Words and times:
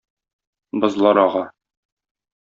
Бозлар 0.85 1.19
ага... 1.23 1.43